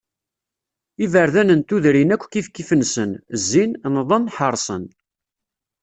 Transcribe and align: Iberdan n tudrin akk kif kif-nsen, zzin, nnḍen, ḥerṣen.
Iberdan 1.05 1.49
n 1.59 1.61
tudrin 1.67 2.13
akk 2.15 2.23
kif 2.31 2.47
kif-nsen, 2.55 3.11
zzin, 3.41 3.71
nnḍen, 3.87 4.23
ḥerṣen. 4.35 4.83